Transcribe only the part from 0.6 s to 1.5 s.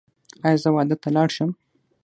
زه واده ته لاړ شم؟